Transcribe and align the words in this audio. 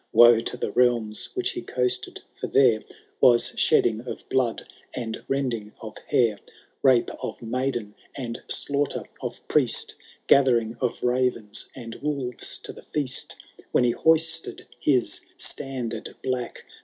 Woe 0.11 0.39
to 0.39 0.57
the 0.57 0.71
realms 0.71 1.25
which 1.35 1.51
he 1.51 1.61
coasted 1.61 2.21
I 2.35 2.39
for 2.39 2.47
there 2.47 2.83
Was 3.19 3.53
shedding 3.55 4.01
of 4.07 4.27
blood, 4.29 4.65
and 4.95 5.23
rending 5.27 5.73
of 5.79 5.95
hair, 6.07 6.39
Rape 6.81 7.11
of 7.21 7.39
maiden, 7.43 7.93
and 8.15 8.41
daughter 8.67 9.03
of 9.21 9.47
priest. 9.47 9.93
Gathering 10.25 10.75
of 10.81 11.03
ravens 11.03 11.69
and 11.75 11.93
wolves 12.01 12.57
to 12.63 12.73
the 12.73 12.81
feast: 12.81 13.35
When 13.73 13.83
he 13.83 13.91
hoisted 13.91 14.65
his 14.79 15.19
standard 15.37 16.15
black. 16.23 16.65